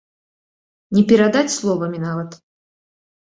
Не 0.95 1.03
перадаць 1.11 1.53
словамі 1.57 1.99
нават. 2.07 2.29